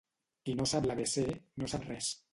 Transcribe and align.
Qui 0.47 0.55
no 0.61 0.65
sap 0.71 0.87
l'abecé 0.91 1.27
no 1.63 1.73
sap 1.75 1.89
res. 1.93 2.13